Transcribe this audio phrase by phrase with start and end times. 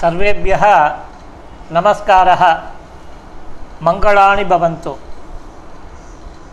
[0.00, 0.64] सर्वेभ्यः
[1.76, 2.42] नमस्कारः
[3.86, 4.92] मङ्गलानि भवन्तु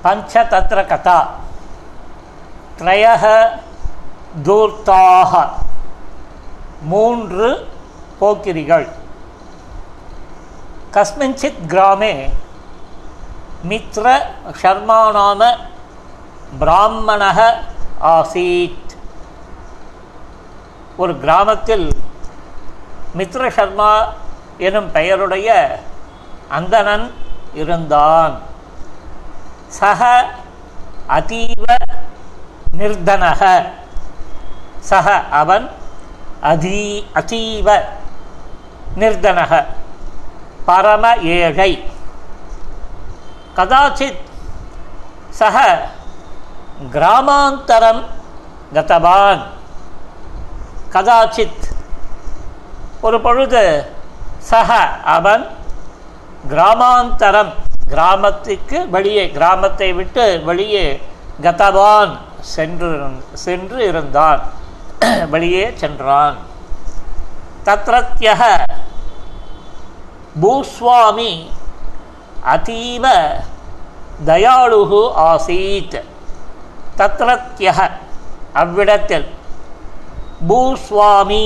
[0.03, 1.19] पञ्चतत्र कथा
[2.79, 3.23] त्रयः
[4.47, 5.33] தூர்த்தாக
[6.91, 7.47] மூன்று
[8.19, 8.87] போக்கிரிகள்
[10.95, 12.11] கஸ்மிஞ்சித் கிராமே
[13.69, 14.05] மித்ர
[14.59, 15.41] ஷர்மா நாம
[16.61, 17.39] பிராமணக
[18.11, 18.93] ஆசீத்
[21.01, 21.87] ஒரு கிராமத்தில்
[23.16, 24.12] மித்ர சர்மா
[24.58, 25.78] எனும் பெயருடைய
[26.48, 27.14] அந்தணன்
[27.54, 28.40] இருந்தான்.
[29.68, 30.26] சக
[31.08, 31.62] அதீவ
[32.78, 33.68] நிர்தனக.
[34.78, 35.70] சக அவன்
[36.42, 37.80] அதீ அதீவ
[38.98, 39.66] நிர்தனக.
[40.64, 41.90] பரம ஏழை.
[43.56, 44.20] கதாச்சித்
[45.30, 45.86] சக
[46.92, 48.04] கிராமாந்தரம்
[48.72, 49.42] கதவான்.
[50.92, 51.70] கதாச்சித்
[53.02, 53.62] ஒரு பொழுது
[54.38, 54.72] சக
[55.16, 55.46] அவன்
[56.50, 57.52] கிராமாந்தரம்
[57.88, 61.02] கிராமத்துக்கு வெளியே கிராமத்தை விட்டு வெளியே
[61.42, 62.90] கதவான் சென்று
[63.32, 64.42] சென்று இருந்தான்.
[65.30, 66.36] வெளியே சென்றான்.
[67.64, 68.42] தத்ரத்யக
[70.42, 71.32] பூஸ்வாமி
[72.46, 73.04] அதீவ
[74.26, 75.98] தயாளுகு ஆசீத்.
[76.98, 77.90] தத்ரத்யக
[78.54, 79.28] அவ்விடத்தில்
[80.48, 81.44] பூஸ்வாமி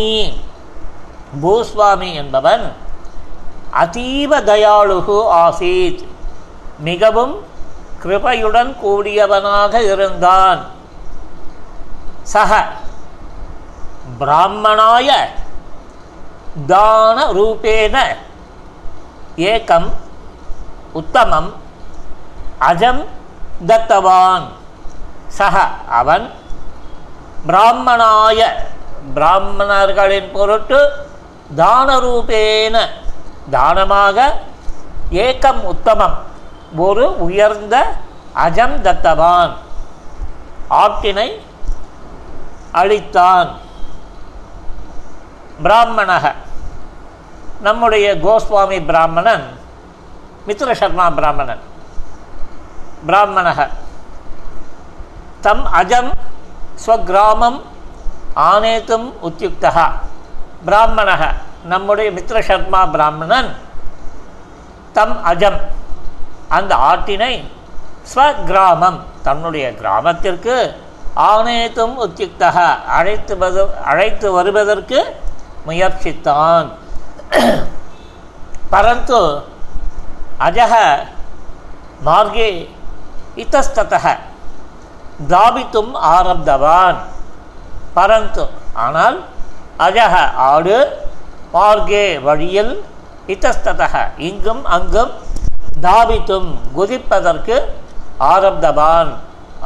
[1.41, 2.72] பூஸ்வாமி என்பவன்
[3.72, 6.06] அதீவ தயாளுகு ஆசீத்.
[6.78, 7.46] மிகவும்
[8.02, 10.64] கிருபையுடன் கூடியவனாக இருந்தான்.
[12.22, 12.66] சக
[14.20, 15.10] பிராமணாய
[16.66, 18.16] தான ரூபேன
[19.36, 19.92] ஏகம்
[20.92, 21.54] உத்தமம்
[22.60, 23.04] அஜம்
[23.66, 24.47] தத்தவான்.
[25.28, 26.30] சக அவன்
[27.47, 28.44] பிராமணாய
[29.14, 31.05] பிராமணர்களின் பொருட்டு
[31.56, 32.89] தானரூபேன.
[33.50, 34.41] தானமாக
[35.11, 36.19] ஏக்கம் உத்தமம்.
[36.77, 37.92] ஒரு உயர்ந்த
[38.34, 39.53] அஜம் தத்தவான்.
[40.70, 41.41] ஆட்டினை
[42.75, 43.50] அளித்தான்
[45.62, 46.32] பிராமணக.
[47.60, 49.59] நம்முடைய கோஸ்வாமி பிராமணன்
[50.47, 51.60] மித்ர சர்மா பிராமணன்.
[53.06, 53.69] பிராமணக.
[55.41, 56.12] தம் அஜம்
[56.87, 57.60] ஸ்வகிராமம்
[58.37, 59.93] ஆனேத்தும் உத்தியுக்தா
[60.65, 61.22] பிராமணக.
[61.72, 63.50] நம்முடைய மித்ர சர்மா பிராமணன்
[64.97, 65.61] தம் அஜம்.
[66.49, 67.34] அந்த ஆட்டினை
[68.11, 70.56] ஸ்வகிராமம் தன்னுடைய கிராமத்திற்கு
[71.31, 72.56] ஆனேத்தும் உத்தியுக்தக
[72.99, 74.99] அழைத்து வது அழைத்து வருவதற்கு
[75.67, 76.69] முயற்சித்தான்.
[78.73, 79.21] பரந்து
[80.47, 80.75] அஜக
[82.06, 82.49] மார்கே
[83.43, 83.94] இத்தஸ்தத
[85.33, 86.99] தாபித்தும் ஆரப்தவான்.
[87.97, 88.44] பரந்து
[88.84, 89.19] ஆனால்
[89.84, 90.14] அழக
[90.50, 90.76] ஆடு
[91.54, 92.72] மார்கே வழியில்
[93.32, 93.94] இத்தஸ்ததக.
[94.28, 95.12] இங்கும் அங்கும்
[95.87, 97.56] தாவித்தும் குதிப்பதற்கு
[98.32, 99.10] ஆரப்தபான்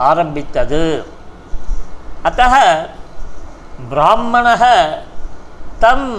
[0.09, 0.84] ஆரம்பித்தது.
[2.28, 2.54] அத்தக
[3.91, 4.65] பிராமணக
[5.84, 6.10] தம்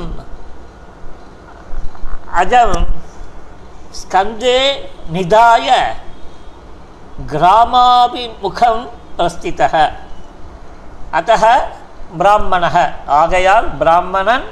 [2.41, 2.78] அஜம்
[4.00, 4.59] ஸ்கந்தே
[5.13, 5.68] நிதாய
[7.31, 8.84] கிராமாபிமுகம்
[9.18, 9.75] பிரஸ்தித்தக
[11.18, 11.46] அத்தக
[12.19, 12.77] பிராமணக.
[13.19, 14.45] ஆகையால் பிராமணன்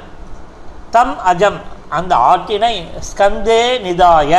[0.94, 1.60] தம் அஜம்
[1.98, 2.74] அந்த ஆட்டினை
[3.08, 4.32] ஸ்கந்தே நிதாய.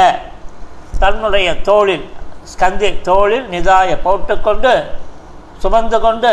[1.01, 2.05] தன்னுடைய தோளில்
[2.51, 4.73] ஸ்கந்தே தோளில் நிதாய போட்டுக்கொண்டு
[5.61, 6.31] சுமந்து கொண்டு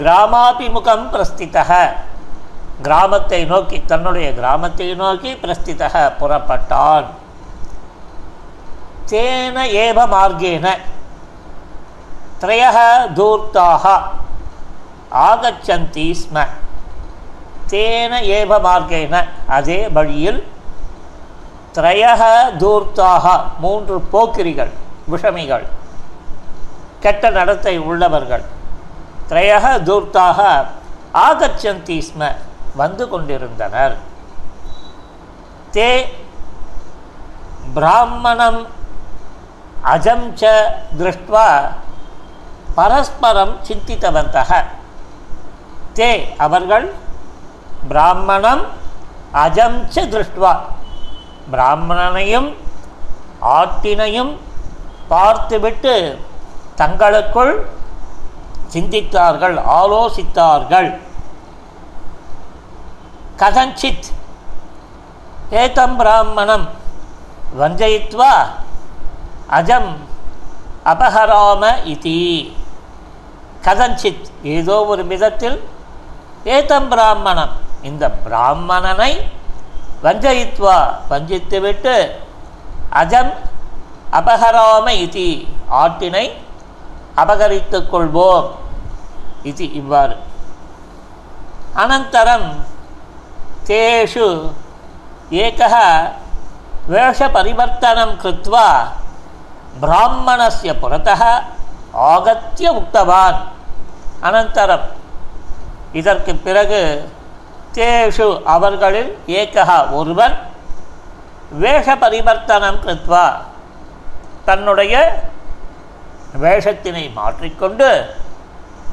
[0.00, 1.72] கிராமாபிமுகம் பிரஸ்தித்தக
[2.86, 7.06] கிராமத்தை நோக்கி தன்னுடைய கிராமத்தை நோக்கி பிரஸ்தித்தக புறப்பட்டான்.
[9.10, 10.66] தேன ஏவ மார்கேன.
[12.40, 12.64] திரைய
[13.18, 13.84] தூர்த்தாக
[15.28, 16.46] ஆகச்சந்தி ஸ்ம
[17.72, 19.14] தேன ஏவ மார்க்கேன
[19.56, 20.40] அதே வழியில்
[21.74, 22.22] திரையக
[22.62, 23.26] தூர்த்தாக
[23.64, 24.72] மூன்று போக்கிரிகள்
[25.12, 25.66] விஷமிகள்
[27.04, 28.44] கெட்ட நடத்தை உள்ளவர்கள்.
[29.28, 30.40] திரையக தூர்த்தாக
[31.26, 32.32] ஆகச்சந்தி ஸ்ம
[32.80, 33.94] வந்து கொண்டிருந்தனர்.
[35.74, 35.90] தே
[37.74, 38.60] பிராமணம்
[39.94, 40.52] அஜம் ச
[40.98, 41.46] திருஷ்டுவா
[42.78, 44.50] பரஸ்பரம் சிந்தித்தவந்தக
[45.94, 46.94] தே அவர்கள்
[47.88, 48.66] பிராமணம்
[49.34, 50.58] அஜம் திருஷ்டுவா.
[51.52, 52.54] பிராமணனையும்
[53.42, 54.36] ஆட்டினையும்
[55.08, 56.18] பார்த்துவிட்டு
[56.74, 57.68] தங்களுக்குள்
[58.72, 61.00] சிந்தித்தார்கள் ஆலோசித்தார்கள்.
[63.38, 64.08] கதஞ்சித்
[65.50, 66.68] ஏதம் பிராமணம்
[67.60, 68.32] வஞ்சயித்வா?
[69.50, 69.90] அஜம்
[70.84, 72.52] அபஹராம இதி.
[73.62, 75.68] கதஞ்சித் ஏதோ ஒரு விதத்தில்
[76.44, 77.50] ஏதம் பிராமணம்.
[77.82, 79.20] இந்த பிராமணனை
[80.02, 82.10] வஞ்சயித்வா வஞ்சித்துவிட்டு
[82.92, 83.32] அஜம்
[84.12, 86.32] அபகராம இதி ஆட்டினை
[87.16, 88.50] அபகரித்துக் கொள்வோம்.
[89.42, 90.16] இது இவ்வாறு.
[91.76, 92.48] அனந்தரம்
[93.66, 94.52] தேஷு
[95.30, 95.74] ஏகः
[96.90, 98.68] வேஷபரிவர்த்தனம் கிருத்வா
[99.80, 101.42] பிராமணஸ்ய புறத்தः
[101.92, 103.36] ஆகத்திய உக்தவான்.
[104.22, 104.98] அனந்தரம்
[105.92, 107.10] இதற்கு பிறகு
[107.74, 110.48] தேஷு அவர்களில் ஏகா ஒருவர்
[111.60, 113.26] வேஷ பரிவர்த்தனம் கிருத்வா.
[114.44, 115.22] தன்னுடைய
[116.42, 118.14] வேஷத்தினை மாற்றிக்கொண்டு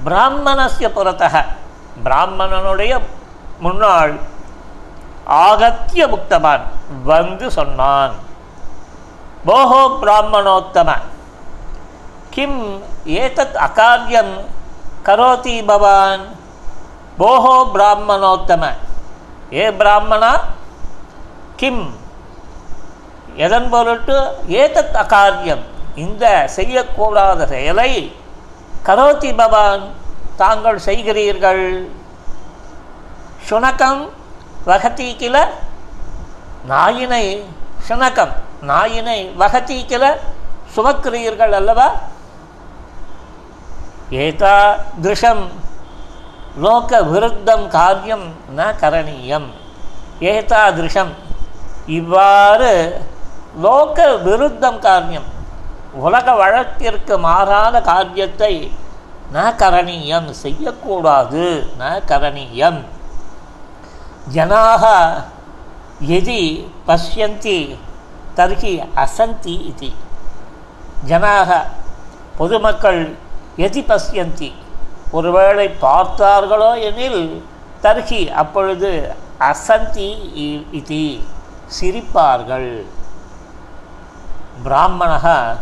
[0.05, 1.45] பிராமணஸ்ய புறத்தக
[2.03, 3.01] பிராமணனுடைய
[3.59, 4.19] முன்னாள்
[5.25, 6.61] ஆகத்திய முக்தமான்
[7.03, 8.13] வந்து சொன்னான்.
[9.45, 10.95] போகோ பிராமணோத்தம
[12.29, 14.33] கிம் ஏதத் அகாரியம்
[15.05, 16.25] கரோதி பவான்?
[17.19, 18.73] போஹோ பிராமணோத்தம.
[19.53, 20.39] ஏ பிராமணா?
[21.55, 21.95] கிம்.
[23.35, 24.35] எதன் பொருட்டு?
[24.47, 25.63] ஏதத் அகாரியம்.
[25.95, 28.15] இந்த செய்யக்கூடாத செயலை
[28.85, 29.93] கரோதி பவான்
[30.37, 31.89] தாங்கள் செய்கிறீர்கள்.
[33.49, 34.09] சுனக்கம்
[34.67, 35.49] வகதி கில
[36.69, 37.43] நாயினை
[37.89, 38.33] சுனக்கம்
[38.67, 40.19] நாயினை வகதி கில
[40.75, 41.91] சுமக்கிறீர்கள் அல்லவா?
[44.09, 45.51] ஏதா திருஷம்
[46.63, 48.25] லோகவிருத்தம் காரியம்
[48.57, 49.47] ந கரணீயம்.
[50.19, 51.11] ஏதாதிருஷம்.
[51.85, 52.71] இவ்வாறு
[53.61, 55.27] லோக விருத்தம் காரியம்
[55.93, 58.53] உலக வழக்கிற்கு மாறான காரியத்தை
[59.33, 61.45] ந கரணீயம் செய்யக்கூடாது.
[61.79, 62.79] ந கரணீயம்.
[64.33, 64.83] ஜனாக
[66.15, 66.43] எதி
[66.87, 67.77] பசியந்தி
[68.37, 69.89] தர்கி அசந்தி இது.
[71.05, 71.49] ஜனாக
[72.37, 73.15] பொதுமக்கள்
[73.57, 74.49] எதி பசியந்தி
[75.11, 77.45] ஒருவேளை பார்த்தார்களோ எனில்
[77.83, 80.33] தர்ஹி அப்பொழுது அசந்தி
[80.71, 81.19] இது
[81.79, 82.85] சிரிப்பார்கள்.
[84.65, 85.55] பிராமணக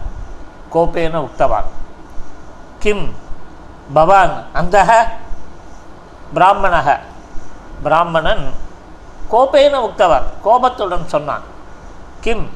[0.74, 1.69] கோபேன உக்தவான்.
[2.80, 3.15] கிம்?
[3.94, 5.07] பவான் அந்த
[6.36, 7.00] பிராமணக.
[7.83, 8.53] பிராமணன்
[9.31, 11.41] கோபேன உக்தவான் கோபத்துடன் சொன்னான்.
[12.21, 12.50] கிம்?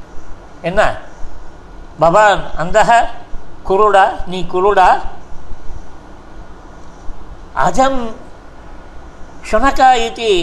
[0.62, 0.98] என்ன?
[2.00, 3.08] பவான் அந்த
[3.68, 4.10] குருடா?
[4.26, 5.00] நீ குருடா?
[7.66, 7.96] అజం
[9.50, 10.34] శునక ఇది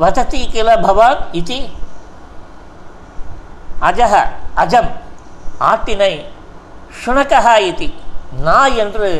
[0.00, 1.60] వదతి కిల భవాన్ ఇది
[3.88, 4.14] அஜக
[4.62, 4.90] அஜம்
[5.70, 6.12] ஆட்டினை
[7.02, 7.88] சுனகா இது
[8.46, 9.10] நாய் என்று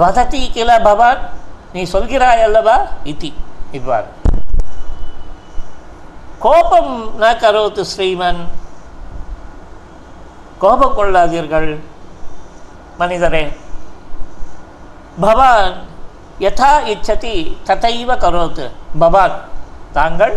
[0.00, 1.20] வதத்தி கில பவான்
[1.74, 2.76] நீ சொல்கிறாய் அல்லவா?
[3.10, 3.30] இத்தி
[3.72, 4.08] இவ்வாறு
[6.44, 8.40] கோபம் ந கரோத்து ஸ்ரீமன்.
[10.58, 11.70] கோபம் கொள்ளாதீர்கள்
[12.98, 13.42] மனிதரே.
[15.20, 15.74] பவான்
[16.45, 17.35] யதா இச்சதி
[17.67, 18.65] ததைவ கரோத்து
[19.01, 19.35] பவான்
[19.97, 20.35] தாங்கள்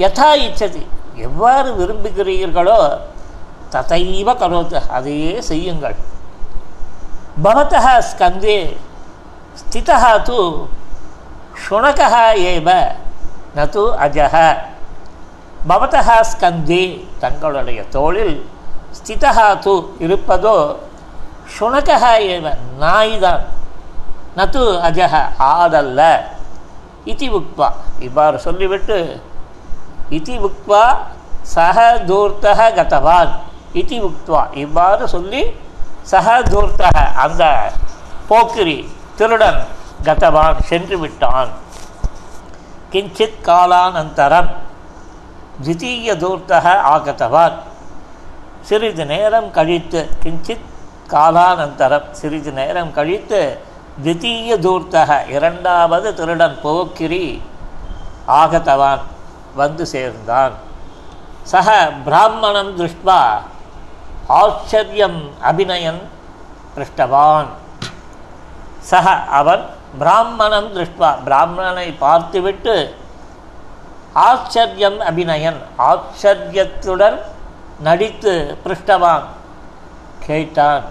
[0.00, 0.82] யதா இச்சதி
[1.26, 2.80] எவ்வாறு விரும்புகிறீர்களோ
[3.74, 5.96] ததைவ கரோத்து அதையே செய்யுங்கள்
[7.44, 8.58] பவத்தः ஸ்கந்தே
[9.60, 10.38] ஸ்திதः து
[11.62, 12.14] शुनकः
[12.46, 12.68] एव
[13.56, 14.34] न तु அஜः
[15.68, 16.82] பவத்தः ஸ்கந்தே
[17.22, 18.36] தங்களுடைய தோளில்
[18.98, 20.56] ஸ்திதः து இருப்பதோ
[21.56, 22.04] சுணக்கः
[22.34, 22.46] ஏவ
[22.82, 23.44] நாய்தான்
[24.37, 26.01] நது அஜக ஆதல்ல.
[27.05, 27.71] இதி உக்வா.
[27.99, 29.21] இவ்வாறு சொல்லிவிட்டு
[30.09, 30.83] இதி உக்வா
[31.41, 33.31] சக தூர்த்தக கதவான்.
[33.73, 34.41] இதி உக்வா.
[34.53, 35.55] இவ்வாறு சொல்லி
[36.01, 37.71] சக தூர்த்தக அந்த
[38.27, 38.77] போக்கிரி
[39.15, 39.61] திருடன்
[40.03, 41.49] கதவான் சென்று விட்டான்.
[42.91, 44.49] கிஞ்சித் காலானந்தரம்
[45.61, 47.53] தித்தீய தூர்த்தக ஆகத்தவான்
[48.61, 50.65] சிறிது நேரம் கழித்து கிஞ்சித்
[51.09, 53.39] காலானந்தரம் சிறிது நேரம் கழித்து
[54.01, 57.25] தித்தீய தூர்த்தக இரண்டாவது திருடன் போக்கிரி
[58.41, 59.03] ஆகத்தவான்
[59.59, 60.53] வந்து சேர்ந்தான்.
[61.51, 61.69] சக
[62.05, 63.19] பிராமணன் திருஷ்டுவா
[64.39, 65.19] ஆச்சரியம்
[65.49, 66.01] அபிநயன்
[66.75, 67.51] பிருஷ்டவான்
[68.91, 69.63] சக அவன்
[70.01, 72.75] பிராமணன் திருஷ்டுவா பிராமணனை பார்த்துவிட்டு
[74.29, 77.19] ஆச்சரியம் அபிநயன் ஆச்சரியத்துடன்
[77.87, 78.33] நடித்து
[78.65, 79.25] பிருஷ்டவான்
[80.25, 80.83] கேட்டான்.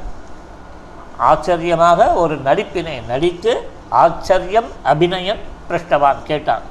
[1.18, 5.38] ஆச்சரியமாக ஒரு நடிப்பினை நடித்து ஆச்சரியம் அபிநயம்
[5.68, 6.62] பிருஷ்டவான் கேட்டான்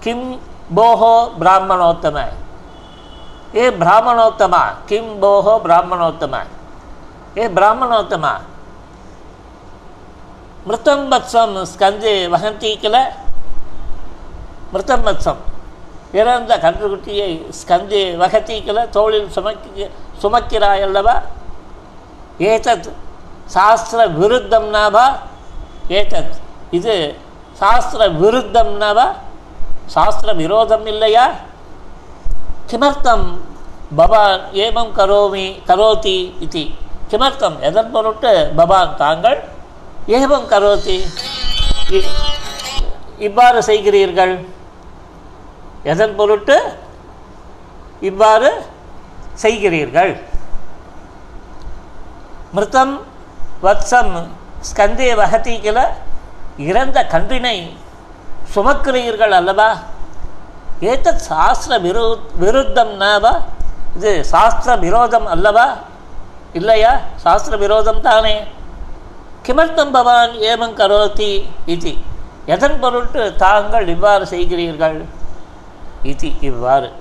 [0.00, 0.40] கிம்
[0.76, 2.24] போஹோ பிராமணோத்தம.
[3.54, 6.34] ஏ பிராமணோத்தமா கிம் போஹோ பிராமணோத்தம.
[7.36, 8.32] ஏ பிராமணோத்தமா.
[10.66, 12.96] மிருத்தம் வத்சம் ஸ்கந்தே வகந்தி கில
[14.72, 15.42] மிருத்தம் வத்சம்
[16.12, 17.30] இறந்த கன்றுக்குட்டியை
[17.60, 19.90] ஸ்கந்து வகத்தி கில தோளில் சுமக்கி
[20.22, 21.16] சுமக்கிறாயல்லவா?
[22.38, 22.88] ஏதத்
[23.46, 25.16] சாஸ்திர விருத்தம்னாவா?
[25.88, 26.36] ஏதத்
[26.70, 27.16] இது
[27.52, 29.06] சாஸ்திர விருத்தம்னாவா?
[29.86, 31.30] சாஸ்திர விரோதம் இல்லையா?
[32.70, 33.26] கிமர்த்தம்
[33.96, 36.64] பவான் ஏமம் கரோமி கரோதி இது.
[37.10, 38.52] கிமர்த்தம் எதன் பொருட்டு?
[38.56, 39.44] பவான் தாங்கள்.
[40.06, 40.96] ஏமம் கரோதி
[43.18, 44.46] இவ்வாறு செய்கிறீர்கள்.
[45.82, 46.78] எதன் பொருட்டு?
[48.00, 48.66] இவ்வாறு
[49.42, 50.20] செய்கிறீர்கள்.
[52.52, 53.14] மிருத்தம்
[53.66, 54.26] வத்சம்
[54.60, 55.92] ஸ்கந்தே வகதி கில
[56.56, 57.76] இறந்த கன்றினை
[58.54, 59.76] சுமக்கிறீர்கள் அல்லவா?
[60.80, 63.42] ஏதத் சாஸ்திர விரு விருத்தம் நாவா?
[63.96, 65.74] இது சாஸ்திர விரோதம் அல்லவா?
[66.52, 66.98] இல்லையா?
[67.16, 68.44] சாஸ்திர விரோதம் தானே.
[69.46, 71.94] கிமர்த்தம் பவான் ஏமம் கரோதி இது.
[72.46, 75.04] எதன் பொருட்டு தாங்கள் இவ்வாறு செய்கிறீர்கள்?
[76.02, 76.92] இது இவ்வாறு.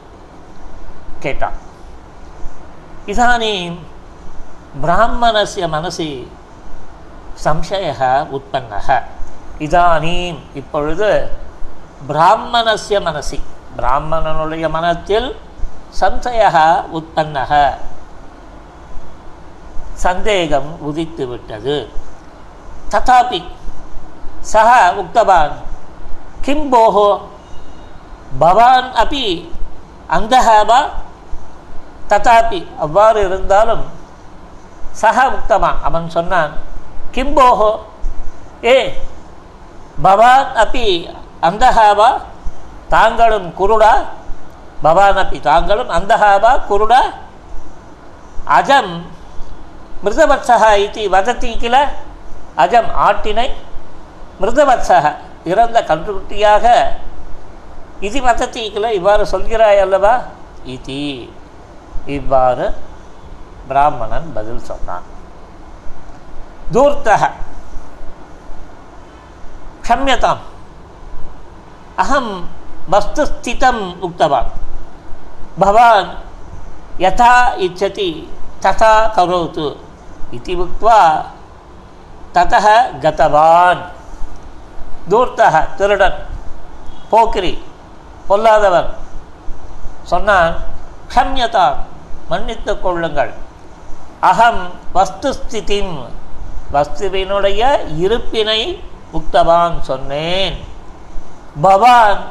[1.20, 1.54] கேட்டான்.
[3.06, 3.78] இதானீம்
[4.84, 6.28] பிராமணஸ்ய மனசி
[7.44, 8.00] சம்சய
[8.36, 8.88] உற்பன்னக
[9.60, 10.40] இதானீம்.
[10.54, 11.10] இப்பொழுது
[12.10, 13.40] பிராமணஸ்ய மனசி.
[13.78, 15.30] பிராமணனுடைய மனத்தில்
[16.00, 16.44] சம்சய
[16.98, 17.54] உற்பன்னக
[20.06, 21.78] சந்தேகம் உதித்து விட்டது
[22.92, 23.42] ததாபி
[24.54, 24.70] சக
[25.02, 25.54] உக்தவான்.
[26.46, 27.10] கிம் போகோ
[28.40, 29.26] பவான் அப்பி
[30.18, 30.48] அந்தக
[32.12, 32.60] ததாபி.
[32.84, 33.84] அவ்வாறு இருந்தாலும்
[34.92, 35.80] சக உக்தவான்.
[35.84, 36.54] அவன் சொன்னான்
[37.16, 37.72] கிம்போஹோ
[38.64, 38.78] ஏ
[40.02, 40.86] பவான் அப்பி
[41.42, 42.10] அந்தகாவா
[42.90, 43.94] தாங்களும் குருடா
[44.82, 47.02] பவான் அப்பி தாங்களும் அந்தகாவா குருடா
[48.58, 48.92] அஜம்
[50.04, 51.76] மிருதவத்சக இது வதத்தி கிள
[52.64, 53.48] அஜம் ஆட்டினை
[54.42, 55.06] மிருதவத்சக
[55.44, 56.66] இறந்த கன்றுக்குட்டியாக
[58.02, 60.14] இது வதத்தி கிள இவ்வாறு சொல்கிறாய் அல்லவா?
[60.66, 61.02] இதி
[62.18, 62.66] இவ்வாறு
[63.68, 65.06] பிராமணன் பதில் சொன்னான்.
[66.75, 67.23] தூர்த்தக
[69.85, 70.43] क्षम्यताम्
[72.03, 72.27] अहं
[72.93, 74.51] वस्तुस्थितम् उक्तवान्
[75.61, 76.11] भवान्
[77.03, 77.33] यथा
[77.67, 78.11] इच्छति
[78.65, 79.67] तथा करोतु
[80.35, 80.99] इति उक्त्वा
[82.37, 82.67] ततः
[83.05, 83.83] गतवान्
[85.11, 86.19] தூர்த்தக திருடன்
[87.13, 87.53] போக்கிரி
[88.29, 88.91] பொல்லாதவன்
[90.11, 90.53] சொன்னான்
[91.13, 91.79] க்ஷம்யதாம்
[92.31, 93.33] மன்னித்துக் கொள்ளுங்கள்
[94.31, 94.61] அகம்
[94.97, 95.95] வஸ்துஸ்திதிம்
[96.74, 97.62] வஸ்துவினுடைய
[98.04, 98.62] இருப்பினை
[99.18, 100.56] உக்தவான் சொன்னேன்.
[101.66, 102.22] பவான்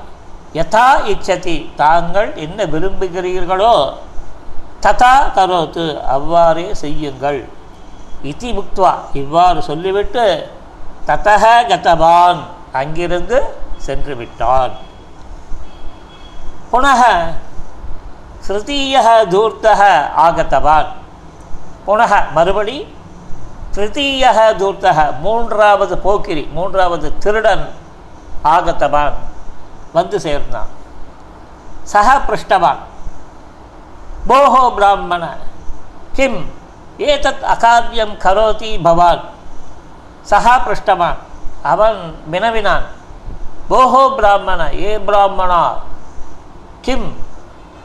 [0.59, 3.77] யதா இச்சதி தாங்கள் என்ன விரும்புகிறீர்களோ
[4.85, 7.41] ததா கரோத்து அவ்வாறே செய்யுங்கள்.
[8.31, 10.27] இதி முக்துவா இவ்வாறு சொல்லிவிட்டு
[11.09, 12.41] ததக கதவான்
[12.81, 13.39] அங்கிருந்து
[13.87, 14.75] சென்று விட்டான்
[16.71, 17.03] புனக
[18.47, 18.95] ஸ்ருதீய
[19.33, 19.83] தூர்த்தக
[20.27, 20.89] ஆகத்தவான்
[21.87, 22.77] புனக மறுபடி
[23.75, 24.25] திருத்தீய
[24.59, 27.65] தூர்த்தக மூன்றாவது போக்கிரி மூன்றாவது திருடன்
[28.45, 29.17] ஆகத்தவான்
[29.93, 30.71] வந்து சேர்ந்தான்.
[31.83, 32.81] சக பிருஷ்டவான்.
[34.29, 35.37] போஹோ பிராமண
[36.13, 36.41] கிம்
[36.99, 39.23] ஏதத் அகாரியம் கரோதி பவான்.
[40.31, 41.19] சகா பிருஷ்டவான்
[41.63, 41.99] அவன்
[42.31, 42.87] வினவினான்
[43.71, 45.63] போஹோ பிராமண ஏ பிராமணா
[46.81, 47.09] கிம்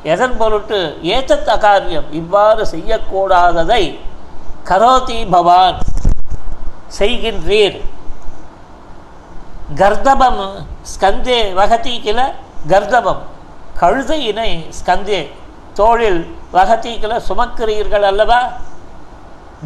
[0.03, 3.83] எதன் பொருட்டு ஏதத் அகாரியம் இவ்வாறு செய்யக்கூடாததை
[4.69, 5.77] கரோதி பவான்
[6.97, 7.77] செய்கின்றீர்.
[9.79, 10.41] கர்தபம்
[10.91, 12.19] ஸ்கந்தே வகதி கில
[12.71, 13.21] கர்தபம்.
[13.81, 15.21] கழுதையினை ஸ்கந்தே.
[15.79, 16.21] தோழில்
[16.53, 18.39] வகதி கில சுமக்கிறீர்கள் அல்லவா?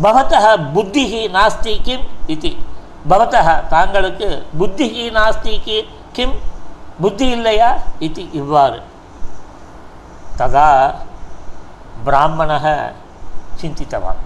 [0.03, 0.45] பவத்தக
[0.75, 2.05] புத்திஹி நாஸ்தி கிம்
[2.36, 2.51] இது.
[3.10, 4.29] பவத்தக தாங்களுக்கு
[4.60, 5.77] புத்திஹி நாஸ்தி கி
[6.12, 6.36] கிம்
[7.01, 7.72] புத்தி இல்லையா?
[8.00, 8.81] இது இவ்வாறு.
[10.38, 10.69] ததா
[12.05, 12.65] பிராமணः
[13.62, 14.22] சிந்தித்தவான்.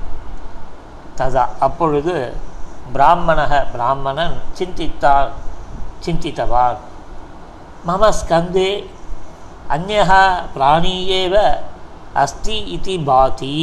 [1.20, 1.44] ததா.
[1.66, 2.16] அப்பொழுது
[2.96, 5.30] பிராமணக பிராமணன் சிந்தித்தான்
[6.06, 6.80] சிந்தித்தவான்
[7.88, 8.72] மம ஸ்கந்தே
[9.76, 10.12] அந்யः
[10.56, 11.36] பிராணியேவ
[12.24, 13.56] அஸ்தி இது பாதி.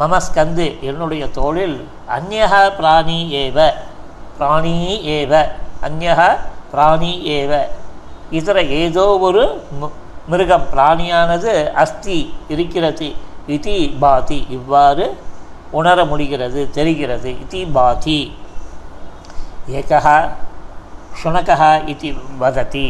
[0.00, 1.76] மம ஸ்கந்து என்னுடைய தோளில்
[2.16, 3.58] அந்யக பிராணி ஏவ
[4.38, 4.74] பிராணி
[5.18, 5.32] ஏவ
[5.88, 6.20] அந்யக
[6.72, 7.52] பிராணி ஏவ
[8.38, 9.44] இதர ஏதோ ஒரு
[10.30, 12.18] மிருகம் பிராணியானது அஸ்தி
[12.54, 13.08] இருக்கிறது
[13.56, 14.38] இது பாதி.
[14.56, 15.06] இவ்வாறு
[15.78, 17.30] உணர முடிகிறது தெரிகிறது.
[17.44, 18.20] இது பாதி.
[19.74, 20.16] ஏகா
[21.20, 22.08] சுனகா இது
[22.40, 22.86] வதத்தி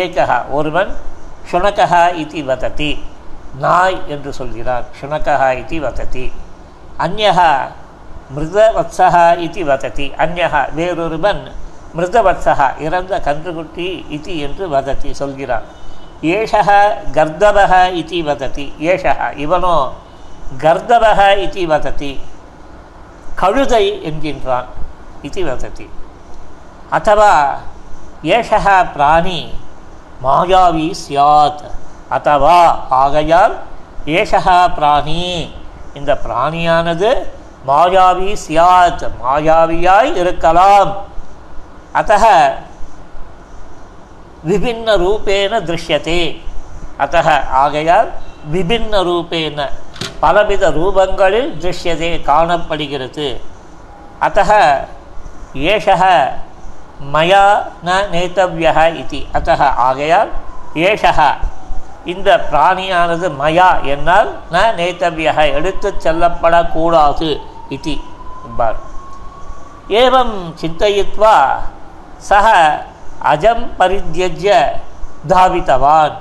[0.00, 0.90] ஏகா ஒருவன்
[1.50, 2.90] சுனகா இது வதத்தி
[3.64, 6.24] நாய் என்று சொல்கிறான் சுனகா இது வதத்தி
[7.04, 7.50] அந்நகா
[8.34, 11.42] மிருதவத்சா இது வதத்தி அந்நகா வேறொருவன்
[11.96, 15.66] மிருதவத்சா இறந்த கன்றுக்குட்டி இது என்று வதத்தி சொல்கிறான்
[16.32, 16.62] ஏஷா
[17.16, 17.58] கர்தவ
[18.00, 19.76] இது வதத்தி ஏஷா இவனோ
[20.62, 22.12] கர்தவக இது வதத்தி
[23.40, 24.68] கழுதை என்கின்றான்
[25.22, 25.86] இது வதத்தி
[26.96, 27.32] அத்தவா
[28.22, 29.40] ஏஷக பிராணி
[30.24, 31.64] மாயாவி சியாத்.
[32.16, 32.60] அத்தவா
[33.02, 33.54] ஆகையால்
[34.06, 35.24] ஏஷகா பிராணி.
[35.98, 37.10] இந்த பிராணியானது
[37.68, 40.92] மாயாவி சியாத் மாயாவியாய் இருக்கலாம்.
[41.98, 42.12] அத்த
[44.48, 46.22] விபின்ன ரூபேன திருஷ்யத்தே
[47.02, 47.16] அத்த
[47.62, 48.08] ஆகையால்
[48.52, 49.58] விபின்ன ரூபேன
[50.22, 53.28] பலவித ரூபங்களில் திருஷ்யதே காணப்படுகிறது.
[54.26, 54.40] அத்த
[55.72, 56.04] ஏஷக
[57.14, 57.44] மயா
[57.86, 59.20] ந நேத்தவியः இது.
[59.36, 59.50] அத்த
[59.88, 60.30] ஆகையால்
[60.88, 61.20] ஏஷக
[62.12, 67.30] இந்த பிராணியானது மயா என்னால் ந நேத்தவியः எடுத்து செல்லப்படக்கூடாது
[67.76, 67.94] இது
[68.46, 68.78] என்பார்.
[70.02, 71.36] ஏவம் சிந்தயித்வா
[72.28, 72.46] சக
[73.32, 74.54] அஜம் பரித்தியஜ்ய
[75.32, 76.14] தாவித்தவான்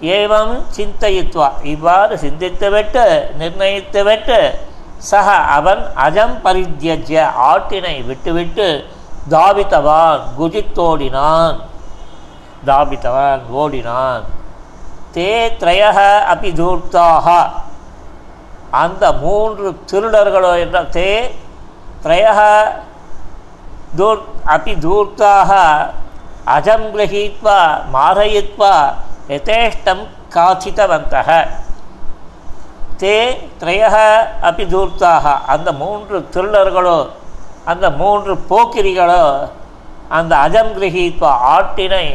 [0.00, 1.48] ஏவம் சிந்தயித்வா.
[1.62, 3.04] இவ்வாறு சிந்தித்துவிட்டு
[3.38, 4.54] நிர்ணயித்துவிட்டு
[4.98, 7.10] சக அவன் அஜம் பரித்தியஜ
[7.52, 8.84] ஆட்டினை விட்டுவிட்டு
[9.30, 11.56] தாவித்தவான் குஜித்தோடினான்.
[12.66, 14.24] தாபித்தவான் ஓடினான்.
[15.14, 15.82] தே திரய
[16.32, 17.26] அபி தூர்த்தாக
[18.70, 21.30] அந்த மூன்று திருடர்களோ என்ற தே
[22.04, 22.26] திரய
[23.96, 25.52] தூர் அபி தூர்த்தாக
[26.44, 27.58] அஜம் கிரகீத்வா
[27.94, 28.74] மாரயித்வா
[29.32, 30.02] யதேஷ்டம்
[30.34, 31.28] காச்சித்தவந்தக
[33.00, 33.16] தே
[33.60, 33.96] திரையக
[34.48, 36.98] அப்பி தூர்த்தாக அந்த மூன்று திருடர்களோ
[37.72, 39.24] அந்த மூன்று போக்கிரிகளோ
[40.18, 42.06] அந்த அஜம் கிரகித்வா ஆட்டினை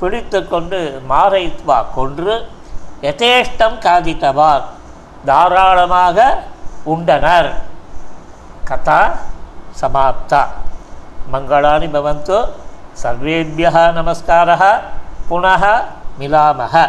[0.00, 0.78] பிடித்து கொண்டு
[1.10, 2.34] மாரயித்வா கொன்று
[3.06, 4.64] யதேஷ்டம் காதித்தவார்.
[5.28, 6.18] தாராளமாக
[6.92, 7.50] உண்டனர்.
[8.68, 9.00] கதா
[9.80, 10.42] சமாப்தா.
[11.32, 12.38] மங்களானி பவந்தோ
[13.02, 14.50] சர்வேபிய நமஸ்கார
[15.28, 15.64] புனः
[16.20, 16.84] มิลามาฮะ